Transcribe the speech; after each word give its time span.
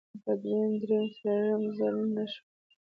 په 0.23 0.31
دویم 0.41 0.61
او 0.69 0.75
دریم 0.81 1.61
ځل 1.77 1.95
چې 2.01 2.09
نشوه. 2.15 2.41